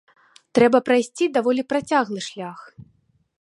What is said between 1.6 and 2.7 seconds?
працяглы шлях.